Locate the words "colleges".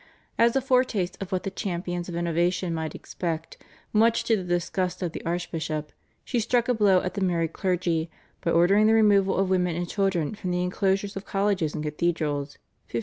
11.27-11.75